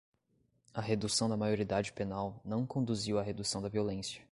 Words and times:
A 0.73 0.81
redução 0.81 1.29
da 1.29 1.37
maioridade 1.37 1.93
penal 1.93 2.41
não 2.43 2.65
conduziu 2.65 3.19
à 3.19 3.21
redução 3.21 3.61
da 3.61 3.69
violência 3.69 4.19